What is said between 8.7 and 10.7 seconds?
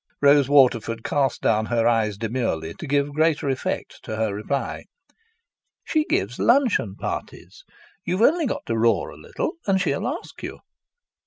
roar a little, and she'll ask you."